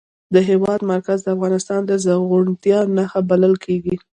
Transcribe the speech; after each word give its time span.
د 0.33 0.35
هېواد 0.49 0.79
مرکز 0.91 1.19
د 1.23 1.27
افغانستان 1.35 1.81
د 1.85 1.91
زرغونتیا 2.03 2.79
نښه 2.95 3.21
بلل 3.29 3.53
کېږي. 3.65 3.95